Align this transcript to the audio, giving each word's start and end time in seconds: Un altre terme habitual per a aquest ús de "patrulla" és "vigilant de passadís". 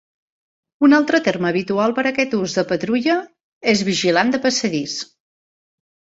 Un 0.85 0.95
altre 0.99 1.19
terme 1.27 1.47
habitual 1.49 1.93
per 1.99 2.05
a 2.05 2.09
aquest 2.13 2.33
ús 2.39 2.57
de 2.61 2.65
"patrulla" 2.73 3.19
és 3.75 3.85
"vigilant 3.93 4.35
de 4.37 4.43
passadís". 4.49 4.99